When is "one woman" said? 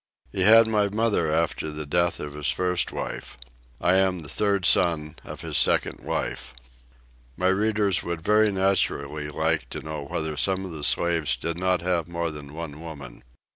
12.55-13.21